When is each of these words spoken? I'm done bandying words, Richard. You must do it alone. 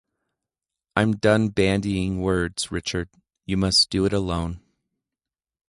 I'm 0.95 1.11
done 1.17 1.49
bandying 1.49 2.21
words, 2.21 2.71
Richard. 2.71 3.07
You 3.45 3.55
must 3.55 3.91
do 3.91 4.03
it 4.05 4.13
alone. 4.13 4.59